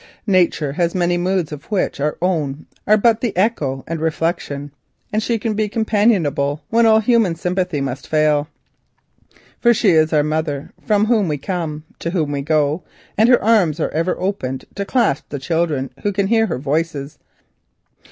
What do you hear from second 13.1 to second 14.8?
and her arms are ever open